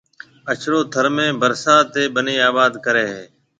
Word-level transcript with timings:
اڇڙو 0.51 0.79
ٿر 0.93 1.05
۾ 1.17 1.25
ڀرسات 1.41 1.85
تَي 1.93 2.03
ٻنِي 2.13 2.35
آباد 2.49 2.71
ڪرَي 2.85 3.05
ھيََََ 3.11 3.21